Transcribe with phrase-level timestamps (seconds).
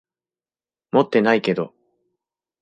[0.93, 1.75] 持ってないけど。